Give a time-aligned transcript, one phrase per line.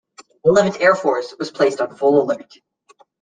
[0.43, 2.57] Eleventh Air Force was placed on full alert.